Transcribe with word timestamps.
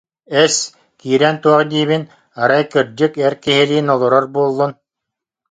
Эс, 0.43 0.55
киирэн 0.99 1.35
туох 1.43 1.61
диибин, 1.71 2.03
арай, 2.41 2.63
кырдьык, 2.71 3.13
эр 3.25 3.33
киһилиин 3.43 3.87
олорор 3.93 4.25
буоллун 4.33 4.71